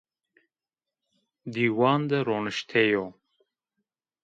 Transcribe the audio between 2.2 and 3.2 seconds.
ronişte yo